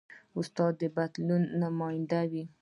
[0.39, 2.43] استاد د بدلون نماینده وي.